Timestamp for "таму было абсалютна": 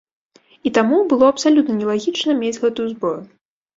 0.77-1.77